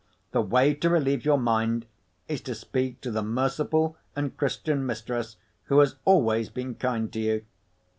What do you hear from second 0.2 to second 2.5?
"The way to relieve your mind is